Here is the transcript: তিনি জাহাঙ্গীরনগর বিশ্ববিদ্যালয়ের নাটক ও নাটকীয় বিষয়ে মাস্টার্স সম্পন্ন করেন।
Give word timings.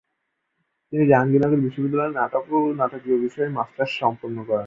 তিনি 0.93 1.03
জাহাঙ্গীরনগর 1.07 1.63
বিশ্ববিদ্যালয়ের 1.65 2.17
নাটক 2.19 2.45
ও 2.51 2.59
নাটকীয় 2.79 3.17
বিষয়ে 3.25 3.55
মাস্টার্স 3.57 3.91
সম্পন্ন 4.01 4.37
করেন। 4.41 4.59